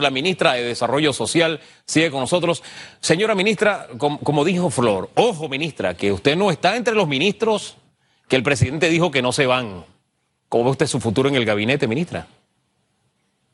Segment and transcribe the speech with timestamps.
[0.00, 2.62] La ministra de Desarrollo Social sigue con nosotros.
[3.00, 7.76] Señora ministra, como, dijo Flor, ojo ministra, que usted no está entre los ministros
[8.26, 9.84] que el presidente dijo que no se van.
[10.48, 12.26] ¿Cómo ve usted su futuro en el gabinete, ministra?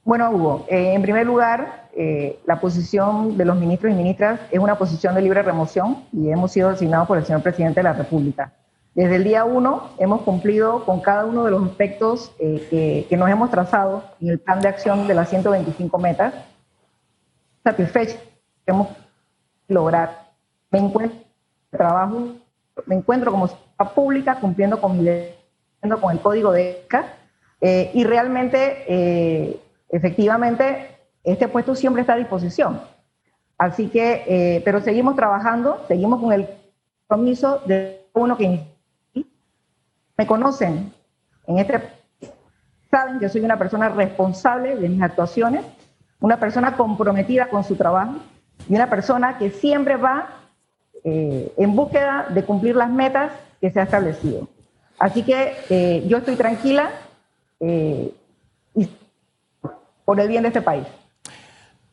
[0.04, 4.60] Bueno, Hugo, eh, en primer lugar, eh, la posición de los ministros y ministras es
[4.60, 7.94] una posición de libre remoción y hemos sido asignados por el señor presidente de la
[7.94, 8.52] República.
[8.98, 13.30] Desde el día uno hemos cumplido con cada uno de los aspectos eh, que, nos
[13.30, 16.34] hemos trazado en el plan de acción de las 125 metas.
[17.62, 18.18] Satisfecho
[18.66, 18.88] hemos
[19.68, 20.32] lograr.
[20.72, 21.16] Me encuentro
[21.70, 22.34] trabajo,
[22.86, 23.48] me encuentro como
[23.94, 25.08] pública cumpliendo con mi
[26.00, 27.04] con el código de ECA
[27.60, 32.80] eh, y realmente, eh, efectivamente, este puesto siempre está a disposición.
[33.58, 36.48] Así que, pero seguimos trabajando, seguimos con el
[37.06, 38.77] compromiso de uno que
[40.18, 40.92] me conocen
[41.46, 41.80] en este
[42.90, 45.64] saben que soy una persona responsable de mis actuaciones,
[46.20, 48.16] una persona comprometida con su trabajo
[48.68, 50.28] y una persona que siempre va
[51.04, 54.48] eh, en búsqueda de cumplir las metas que se ha establecido.
[54.98, 56.90] Así que eh, yo estoy tranquila
[57.60, 58.10] eh,
[60.04, 60.84] por el bien de este país.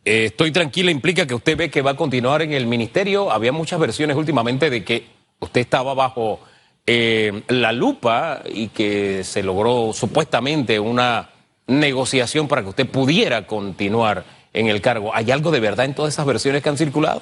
[0.03, 3.31] estoy tranquila implica que usted ve que va a continuar en el ministerio.
[3.31, 5.05] Había muchas versiones últimamente de que
[5.39, 6.39] usted estaba bajo
[6.87, 11.29] eh, la lupa y que se logró supuestamente una
[11.67, 15.11] negociación para que usted pudiera continuar en el cargo.
[15.13, 17.21] ¿Hay algo de verdad en todas esas versiones que han circulado?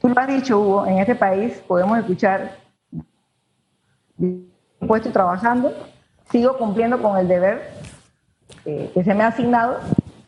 [0.00, 2.58] Tú lo has dicho, Hugo, en este país podemos escuchar,
[4.86, 5.72] puesto trabajando,
[6.30, 7.70] sigo cumpliendo con el deber
[8.64, 9.80] eh, que se me ha asignado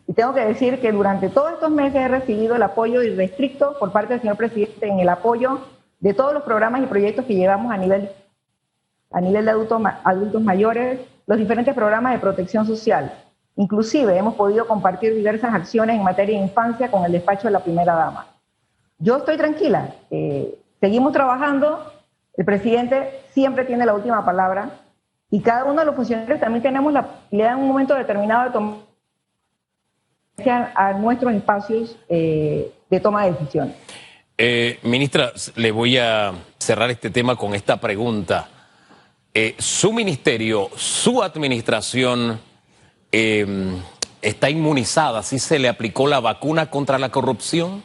[0.08, 3.92] y tengo que decir que durante todos estos meses he recibido el apoyo irrestricto por
[3.92, 5.60] parte del señor presidente en el apoyo
[6.00, 8.10] de todos los programas y proyectos que llevamos a nivel,
[9.10, 13.12] a nivel de adultos, adultos mayores, los diferentes programas de protección social.
[13.56, 17.60] Inclusive hemos podido compartir diversas acciones en materia de infancia con el despacho de la
[17.60, 18.26] primera dama.
[18.98, 21.92] Yo estoy tranquila, eh, seguimos trabajando,
[22.36, 24.70] el presidente siempre tiene la última palabra
[25.30, 28.50] y cada uno de los funcionarios también tenemos la posibilidad en un momento determinado de
[28.50, 28.86] tomar
[30.74, 33.74] a nuestros espacios eh, de toma de decisiones.
[34.38, 38.48] Eh, ministra, le voy a cerrar este tema con esta pregunta.
[39.32, 42.38] Eh, ¿Su ministerio, su administración
[43.10, 43.80] em,
[44.20, 45.22] está inmunizada?
[45.22, 47.82] ¿Sí se le aplicó la vacuna contra la corrupción?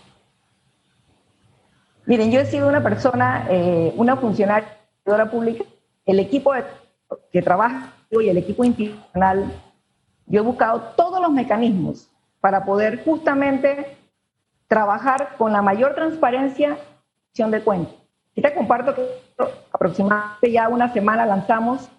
[2.06, 4.78] Miren, yo he sido una persona, eh, una funcionaria
[5.32, 5.64] pública,
[6.06, 6.52] el equipo
[7.32, 9.54] que trabaja y el equipo institucional,
[10.26, 12.10] yo he buscado todos los mecanismos
[12.42, 14.01] para poder justamente
[14.72, 16.78] trabajar con la mayor transparencia
[17.36, 17.94] de cuentas.
[18.34, 19.06] Y te comparto que
[19.74, 21.90] aproximadamente ya una semana lanzamos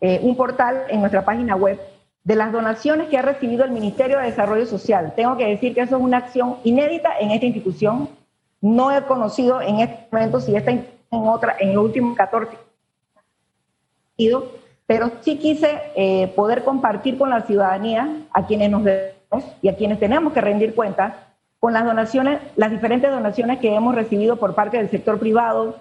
[0.00, 1.78] eh, un portal en nuestra página web
[2.24, 5.12] de las donaciones que ha recibido el Ministerio de Desarrollo Social.
[5.14, 8.08] Tengo que decir que eso es una acción inédita en esta institución.
[8.60, 12.58] No he conocido en este momento si está en otra, en los últimos 14
[14.84, 19.76] pero sí quise eh, poder compartir con la ciudadanía, a quienes nos debemos y a
[19.76, 21.14] quienes tenemos que rendir cuentas,
[21.60, 25.76] con las donaciones, las diferentes donaciones que hemos recibido por parte del sector privado,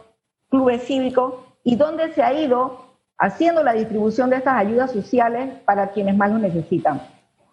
[0.50, 2.86] clubes cívicos, y dónde se ha ido
[3.18, 7.02] haciendo la distribución de estas ayudas sociales para quienes más lo necesitan.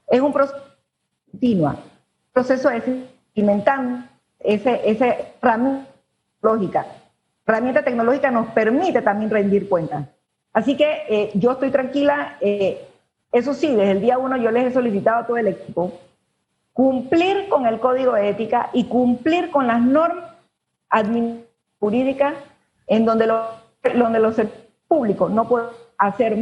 [0.08, 0.60] Es un proceso
[1.30, 4.06] continuo, un proceso de alimentando
[4.40, 5.86] ese, ese herramienta
[6.40, 6.86] tecnológica.
[7.46, 10.06] herramienta tecnológica nos permite también rendir cuentas.
[10.52, 12.38] Así que eh, yo estoy tranquila.
[12.40, 12.88] Eh,
[13.30, 15.92] eso sí, desde el día uno yo les he solicitado a todo el equipo
[16.76, 20.34] cumplir con el código de ética y cumplir con las normas
[21.80, 22.34] jurídicas
[22.86, 23.46] en donde, lo,
[23.94, 24.36] donde los
[24.86, 26.36] públicos no pueden hacer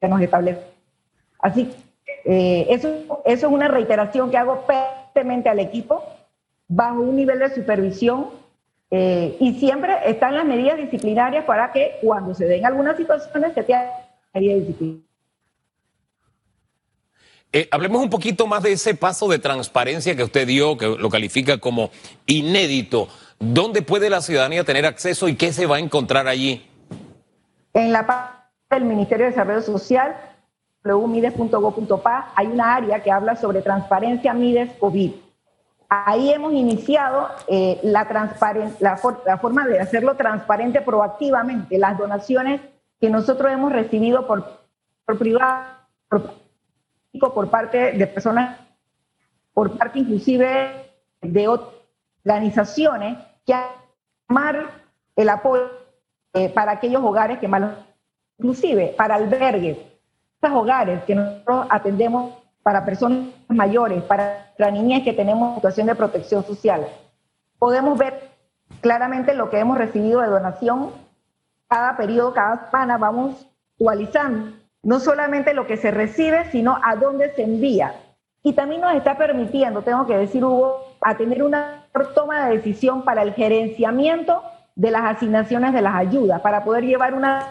[0.00, 0.60] que nos establece.
[1.38, 1.72] Así
[2.24, 2.88] eh, eso,
[3.24, 6.02] eso es una reiteración que hago permanentemente al equipo
[6.66, 8.30] bajo un nivel de supervisión
[8.90, 13.62] eh, y siempre están las medidas disciplinarias para que cuando se den algunas situaciones se
[13.62, 13.92] tenga
[14.34, 15.05] medidas disciplinarias.
[17.52, 21.08] Eh, hablemos un poquito más de ese paso de transparencia que usted dio, que lo
[21.08, 21.90] califica como
[22.26, 23.08] inédito.
[23.38, 26.68] ¿Dónde puede la ciudadanía tener acceso y qué se va a encontrar allí?
[27.72, 30.16] En la página del Ministerio de Desarrollo Social,
[30.82, 35.12] www.mides.gov.pa, hay una área que habla sobre transparencia Mides COVID.
[35.88, 38.06] Ahí hemos iniciado eh, la,
[39.40, 42.60] forma de hacerlo transparente proactivamente, las donaciones
[43.00, 44.66] que nosotros hemos recibido por,
[45.04, 45.64] por privado,
[47.50, 48.58] parte de personas,
[49.52, 50.90] por parte inclusive
[51.20, 51.48] de
[52.24, 53.54] organizaciones que
[54.28, 54.66] amar
[55.14, 55.70] el apoyo
[56.34, 57.62] eh, para aquellos hogares que más
[58.38, 59.78] inclusive para albergues,
[60.42, 65.94] esos hogares que nosotros atendemos para personas mayores, para las niñas que tenemos situación de
[65.94, 66.86] protección social.
[67.58, 68.30] Podemos ver
[68.80, 70.90] claramente lo que hemos recibido de donación
[71.68, 77.34] cada periodo, cada semana, vamos actualizando no solamente lo que se recibe, sino a dónde
[77.34, 77.96] se envía.
[78.44, 83.02] Y también nos está permitiendo, tengo que decir, Hugo, a tener una toma de decisión
[83.02, 84.44] para el gerenciamiento
[84.76, 87.50] de las asignaciones de las ayudas, para poder llevar una,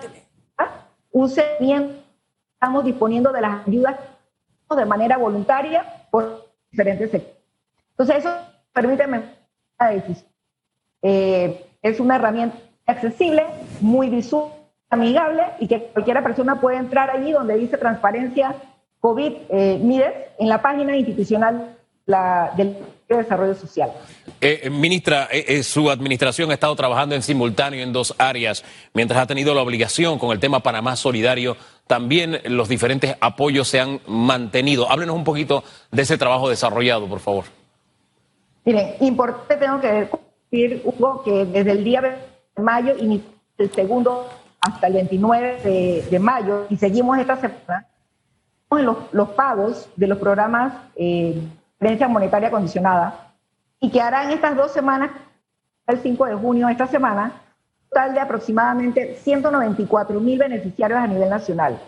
[1.11, 2.01] un seguimiento.
[2.53, 3.97] Estamos disponiendo de las ayudas
[4.73, 7.37] de manera voluntaria por diferentes sectores.
[7.91, 8.33] Entonces, eso
[8.71, 9.05] permite
[9.77, 10.29] la decisión.
[11.01, 12.55] Eh, es una herramienta
[12.85, 13.45] accesible,
[13.81, 14.53] muy visual,
[14.89, 18.55] amigable y que cualquiera persona puede entrar allí donde dice transparencia
[18.99, 22.77] COVID eh, MIDES en la página institucional la, del
[23.07, 23.91] Desarrollo Social.
[24.41, 29.21] Eh, eh ministra, eh, su administración ha estado trabajando en simultáneo en dos áreas, mientras
[29.21, 31.55] ha tenido la obligación con el tema Panamá Solidario,
[31.87, 34.89] también los diferentes apoyos se han mantenido.
[34.89, 37.45] Háblenos un poquito de ese trabajo desarrollado, por favor.
[38.65, 40.09] Miren, importante tengo que
[40.51, 43.29] decir, Hugo, que desde el día de mayo inició
[43.59, 44.27] el segundo
[44.65, 47.85] hasta el 29 de, mayo y seguimos esta semana
[48.71, 51.39] los, los pagos de los programas eh,
[51.79, 53.31] de monetaria condicionada
[53.79, 55.11] y que harán estas dos semanas,
[55.87, 57.31] el 5 de junio, esta semana,
[57.89, 61.79] total de aproximadamente 194 mil beneficiarios a nivel nacional,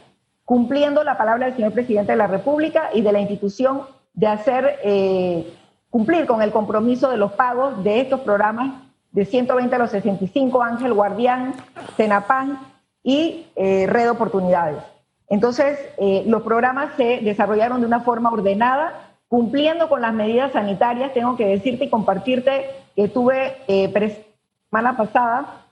[0.46, 3.82] cumpliendo la palabra del señor presidente de la República y de la institución
[4.14, 5.52] de hacer eh,
[5.90, 8.87] cumplir con el compromiso de los pagos de estos programas
[9.18, 11.56] de 120 a los 65, Ángel Guardián,
[11.96, 12.60] Cenapan
[13.02, 14.84] y eh, Red Oportunidades.
[15.28, 21.16] Entonces, eh, los programas se desarrollaron de una forma ordenada, cumpliendo con las medidas sanitarias.
[21.16, 24.24] Tengo que decirte y compartirte que tuve eh,
[24.70, 25.66] semana pasada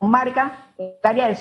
[0.00, 1.36] marca el área de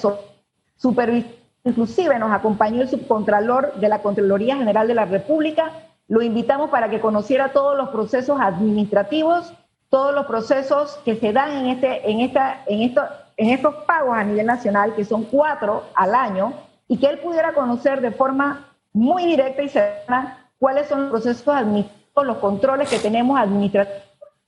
[0.76, 1.34] supervisión.
[1.64, 5.72] Inclusive nos acompañó el subcontralor de la Contraloría General de la República.
[6.10, 9.54] Lo invitamos para que conociera todos los procesos administrativos
[9.90, 13.02] todos los procesos que se dan en, este, en, esta, en, esto,
[13.38, 16.54] en estos pagos a nivel nacional, que son cuatro al año,
[16.88, 21.48] y que él pudiera conocer de forma muy directa y cercana cuáles son los procesos
[21.48, 24.04] administrativos, los controles que tenemos administrativos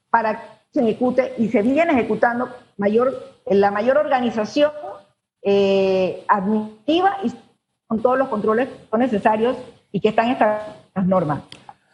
[0.09, 3.13] para que se ejecute y se viene ejecutando mayor,
[3.45, 4.71] la mayor organización
[5.41, 7.31] eh, administrativa y
[7.87, 9.57] con todos los controles que son necesarios
[9.91, 10.61] y que están estas
[11.05, 11.41] normas.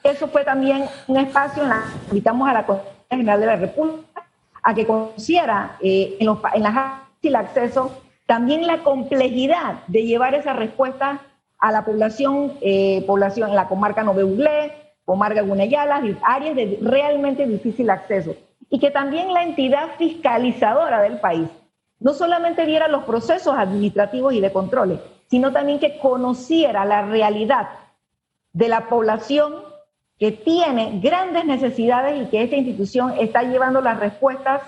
[0.04, 2.66] Eso fue también un espacio en la que invitamos a la
[3.10, 4.24] General de la República
[4.64, 6.76] a que conociera eh, en, los, en las
[7.24, 7.92] el acceso
[8.26, 11.22] también la complejidad de llevar esa respuesta
[11.60, 14.74] a la población, eh, población en la comarca Noveulé,
[15.06, 18.36] comarca Gunayala, áreas de realmente difícil acceso.
[18.70, 21.48] Y que también la entidad fiscalizadora del país
[22.00, 25.00] no solamente viera los procesos administrativos y de controles,
[25.30, 27.70] sino también que conociera la realidad
[28.54, 29.56] de la población
[30.20, 34.62] que tiene grandes necesidades y que esta institución está llevando las respuestas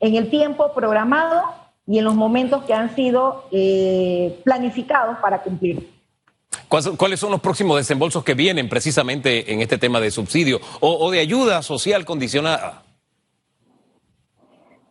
[0.00, 1.42] en el tiempo programado
[1.86, 5.92] y en los momentos que han sido eh, planificados para cumplir.
[6.68, 11.20] ¿Cuáles son los próximos desembolsos que vienen precisamente en este tema de subsidio o, de
[11.20, 12.82] ayuda social condicionada?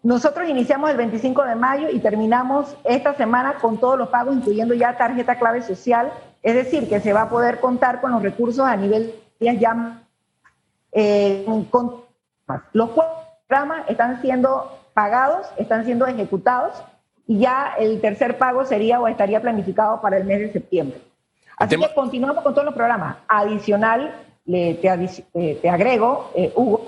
[0.04, 4.74] Nosotros iniciamos el 25 de mayo y terminamos esta semana con todos los pagos, incluyendo
[4.74, 6.12] ya tarjeta clave social,
[6.44, 10.03] es decir, que se va a poder contar con los recursos a nivel ya
[10.94, 11.44] eh,
[12.74, 16.84] los cuatro programas están siendo pagados, están siendo ejecutados
[17.26, 21.02] y ya el tercer pago sería o estaría planificado para el mes de septiembre.
[21.58, 23.18] Así que continuamos con todos los programas.
[23.28, 24.14] Adicional,
[24.46, 24.88] le, te,
[25.34, 26.86] eh, agrego, eh, Hugo,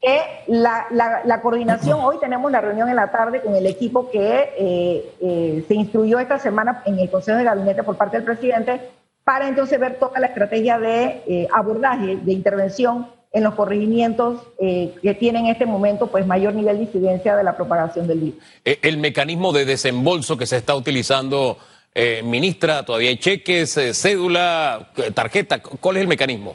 [0.00, 5.74] que la, coordinación, hoy tenemos la reunión en la tarde con el equipo que se
[5.74, 8.90] instruyó esta semana en el Consejo de Gabinete por parte del presidente
[9.22, 15.12] para entonces ver toda la estrategia de abordaje, de intervención en los corregimientos eh, que
[15.12, 18.42] tienen en este momento pues mayor nivel de incidencia de la propagación del virus.
[18.64, 21.58] Eh, el mecanismo de desembolso que se está utilizando,
[21.92, 26.54] eh, ministra, todavía hay cheques, cédula, tarjeta, ¿cuál es el mecanismo?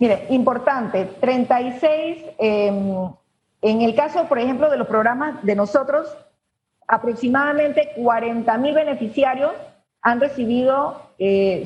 [0.00, 3.08] Mire, importante, 36, em,
[3.62, 6.08] en el caso, por ejemplo, de los programas de nosotros,
[6.88, 9.52] aproximadamente 40 mil beneficiarios
[10.02, 11.02] han recibido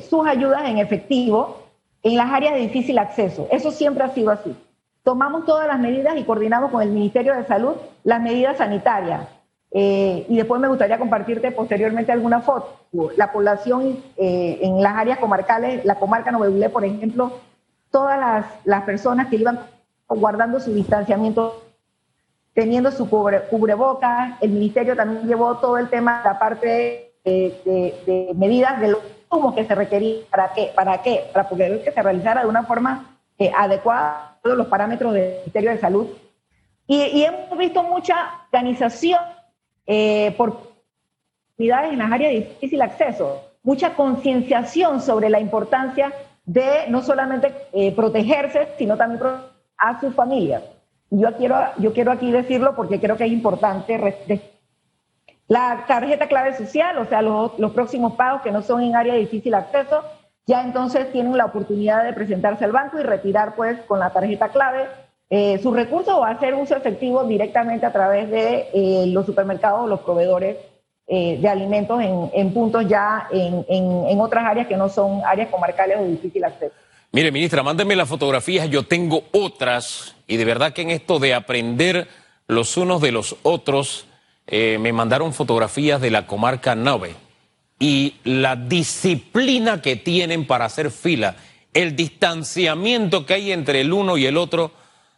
[0.09, 1.60] sus ayudas en efectivo
[2.03, 3.47] en las áreas de difícil acceso.
[3.51, 4.55] Eso siempre ha sido así.
[5.03, 9.27] Tomamos todas las medidas y coordinamos con el Ministerio de Salud las medidas sanitarias.
[9.73, 12.77] Eh, y después me gustaría compartirte posteriormente alguna foto.
[13.15, 17.39] La población eh, en las áreas comarcales, la comarca Noveulé, por ejemplo,
[17.89, 19.59] todas las, las, personas que iban
[20.07, 21.63] guardando su distanciamiento,
[22.53, 28.31] teniendo su cubre, cubreboca, el ministerio también llevó todo el tema, la parte de, de
[28.35, 28.89] medidas de
[29.31, 30.71] insumos que se requerían, ¿para qué?
[30.75, 31.29] ¿Para qué?
[31.31, 35.71] Para poder que se realizara de una forma eh, adecuada todos los parámetros del Ministerio
[35.71, 36.07] de Salud.
[36.87, 38.15] Y, hemos visto mucha
[38.51, 39.21] organización
[39.85, 40.73] eh, por
[41.57, 46.11] unidades en las áreas de difícil acceso, mucha concienciación sobre la importancia
[46.43, 49.21] de no solamente eh, protegerse, sino también
[49.77, 50.61] a su familia.
[51.09, 53.97] Yo quiero, yo quiero aquí decirlo porque creo que es importante
[55.51, 59.15] la tarjeta clave social, o sea, los, los próximos pagos que no son en área
[59.15, 60.01] de difícil acceso,
[60.47, 64.47] ya entonces tienen la oportunidad de presentarse al banco y retirar pues con la tarjeta
[64.47, 64.87] clave
[65.29, 69.87] eh, sus recursos o hacer uso efectivo directamente a través de eh, los supermercados o
[69.87, 70.55] los proveedores
[71.07, 75.49] eh, de alimentos en, en puntos ya en, en, otras áreas que no son áreas
[75.49, 76.73] comarcales o difícil acceso.
[77.11, 81.33] Mire, ministra, mándeme las fotografías, yo tengo otras y de verdad que en esto de
[81.33, 82.07] aprender
[82.47, 84.07] los unos de los otros,
[84.53, 87.15] eh, me mandaron fotografías de la comarca Nave
[87.79, 91.37] y la disciplina que tienen para hacer fila,
[91.73, 94.73] el distanciamiento que hay entre el uno y el otro,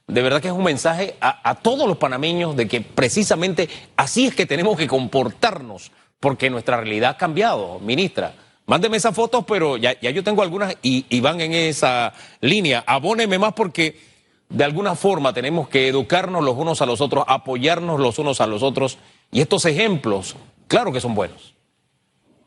[0.05, 4.35] de verdad que es un mensaje a, todos los panameños de que precisamente así es
[4.35, 8.35] que tenemos que comportarnos, porque nuestra realidad ha cambiado, ministra.
[8.67, 12.83] Mándeme esas fotos, pero ya, ya yo tengo algunas y, y, van en esa línea.
[12.85, 13.99] Abóneme más porque
[14.47, 18.47] de alguna forma tenemos que educarnos los unos a los otros, apoyarnos los unos a
[18.47, 18.99] los otros
[19.33, 20.35] y estos ejemplos,
[20.67, 21.55] claro que son buenos.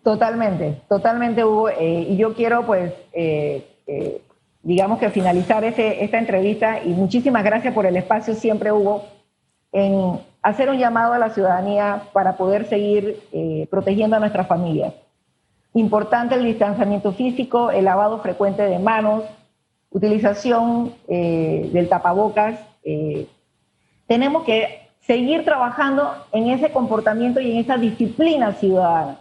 [0.06, 1.68] Totalmente, totalmente, Hugo.
[1.68, 4.22] Eh, y yo quiero, pues, eh, eh,
[4.62, 9.04] digamos que finalizar esta entrevista y muchísimas gracias por el espacio siempre, Hugo,
[9.72, 13.20] en hacer un llamado a la ciudadanía para poder seguir
[13.68, 14.94] protegiendo a nuestras familias.
[15.74, 19.24] Importante el distanciamiento físico, el lavado frecuente de manos,
[19.90, 22.60] utilización del tapabocas.
[24.06, 29.18] tenemos que seguir trabajando en ese comportamiento y en esa disciplina ciudadana,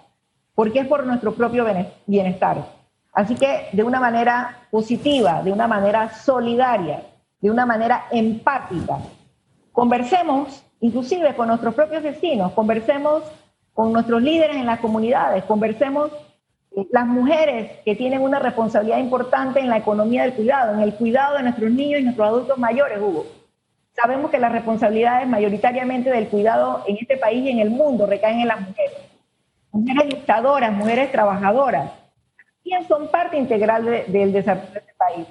[0.56, 1.66] porque es por nuestro propio
[2.08, 2.66] bienestar.
[3.14, 7.04] Así que de una manera positiva, de una manera solidaria,
[7.40, 8.98] de una manera empática,
[9.72, 13.24] conversemos inclusive con nuestros propios vecinos, conversemos
[13.74, 16.12] con nuestros líderes en las comunidades, conversemos
[16.76, 20.94] eh, las mujeres que tienen una responsabilidad importante en la economía del cuidado, en el
[20.96, 23.26] cuidado de nuestros niños y nuestros adultos mayores, Hugo.
[23.96, 28.42] Sabemos que las responsabilidades mayoritariamente del cuidado en este país y en el mundo recaen
[28.42, 28.98] en las mujeres.
[29.72, 31.92] Mujeres luchadoras, mujeres trabajadoras,
[32.66, 35.28] ¿Quiénes son parte integral del desarrollo de este país.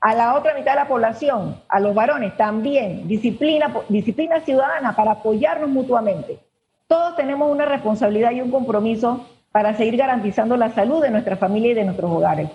[0.00, 5.10] A la otra mitad de la población, a los varones, también disciplina, disciplina ciudadana para
[5.10, 6.38] apoyarnos mutuamente.
[6.86, 11.72] Todos tenemos una responsabilidad y un compromiso para seguir garantizando la salud de nuestra familia
[11.72, 12.48] y de nuestros hogares.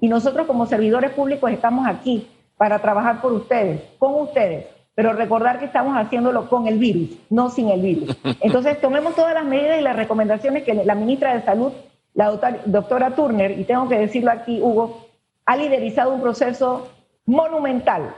[0.00, 5.58] Y nosotros como servidores públicos estamos aquí para trabajar por ustedes, con ustedes, pero recordar
[5.58, 8.16] que estamos haciéndolo con el virus, no sin el virus.
[8.40, 11.72] Entonces, tomemos todas las medidas y las recomendaciones que la ministra de Salud,
[12.14, 12.30] la
[12.66, 15.06] doctora Turner, y tengo que decirlo aquí, Hugo,
[15.46, 16.88] ha liderizado un proceso
[17.24, 18.14] monumental,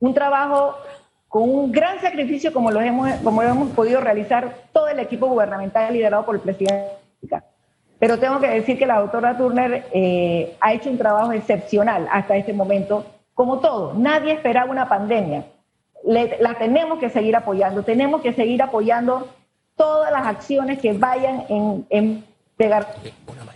[0.00, 0.76] un trabajo
[1.28, 5.92] con un gran sacrificio como lo hemos, como hemos podido realizar todo el equipo gubernamental
[5.92, 6.88] liderado por el presidente.
[7.98, 12.36] Pero tengo que decir que la doctora Turner eh, ha hecho un trabajo excepcional hasta
[12.36, 13.94] este momento, como todo.
[13.94, 15.46] Nadie esperaba una pandemia
[16.04, 19.28] la tenemos que seguir apoyando, tenemos que seguir apoyando
[19.76, 22.24] todas las acciones que vayan en, en
[22.56, 22.94] pegar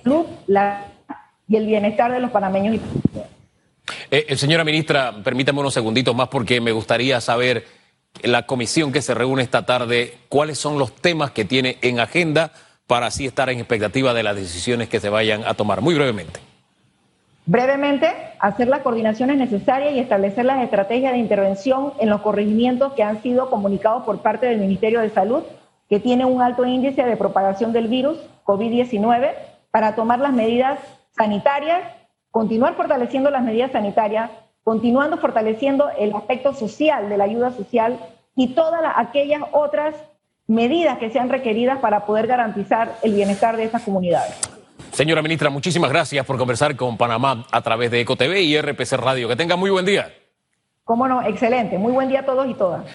[0.03, 0.27] salud
[1.49, 2.81] y el bienestar de los panameños.
[4.11, 7.65] Eh, eh, señora ministra, permítame unos segunditos más porque me gustaría saber
[8.23, 12.53] la comisión que se reúne esta tarde, cuáles son los temas que tiene en agenda
[12.87, 15.81] para así estar en expectativa de las decisiones que se vayan a tomar.
[15.81, 16.41] Muy brevemente.
[17.49, 18.09] Brevemente,
[18.41, 23.23] hacer las coordinaciones necesarias y establecer las estrategias de intervención en los corregimientos que han
[23.23, 25.45] sido comunicados por parte del Ministerio de Salud,
[25.89, 29.31] que tiene un alto índice de propagación del virus COVID-19,
[29.71, 30.81] para tomar las medidas
[31.17, 31.83] sanitarias,
[32.33, 34.29] continuar fortaleciendo las medidas sanitarias,
[34.65, 37.97] continuando fortaleciendo el aspecto social de la ayuda social
[38.35, 39.95] y todas aquellas otras
[40.49, 44.56] medidas que sean requeridas para poder garantizar el bienestar de estas comunidades.
[44.97, 49.29] Señora ministra, muchísimas gracias por conversar con Panamá a través de EcoTV y RPC Radio.
[49.29, 50.11] Que tenga muy buen día.
[50.85, 51.77] Cómo no, excelente.
[51.77, 52.87] Muy buen día a todos y todas.